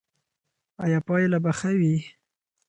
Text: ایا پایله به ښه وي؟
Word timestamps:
ایا 0.83 0.99
پایله 1.07 1.39
به 1.43 1.51
ښه 1.59 1.71
وي؟ 1.79 1.95